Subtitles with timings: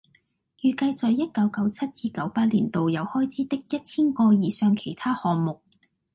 [0.63, 5.61] 預計在一九九七至九八年度有開支的一千個以上其他項目